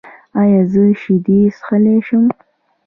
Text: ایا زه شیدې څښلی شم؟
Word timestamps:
ایا 0.41 0.61
زه 0.71 0.83
شیدې 1.01 1.39
څښلی 1.57 1.97
شم؟ 2.07 2.25